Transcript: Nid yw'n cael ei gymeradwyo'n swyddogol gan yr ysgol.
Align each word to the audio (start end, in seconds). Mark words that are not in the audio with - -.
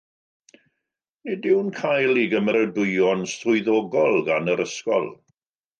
Nid 1.29 1.45
yw'n 1.51 1.69
cael 1.81 2.23
ei 2.23 2.31
gymeradwyo'n 2.33 3.25
swyddogol 3.37 4.21
gan 4.31 4.55
yr 4.57 4.69
ysgol. 4.71 5.11